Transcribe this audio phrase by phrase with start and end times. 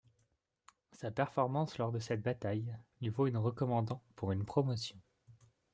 [0.93, 4.99] Sa performance lors de cette bataille lui vaut une recommandant pour une promotion.